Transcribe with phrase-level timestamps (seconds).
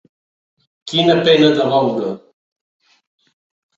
[0.93, 2.09] Quina pena de veure